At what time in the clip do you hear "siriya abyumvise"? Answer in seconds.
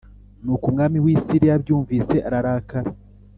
1.23-2.15